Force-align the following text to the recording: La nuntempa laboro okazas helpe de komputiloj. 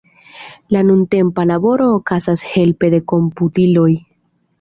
La 0.75 0.79
nuntempa 0.85 1.45
laboro 1.49 1.89
okazas 1.97 2.43
helpe 2.53 2.91
de 2.95 3.01
komputiloj. 3.13 3.87